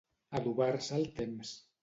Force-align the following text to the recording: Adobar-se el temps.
Adobar-se 0.39 0.97
el 1.01 1.07
temps. 1.21 1.55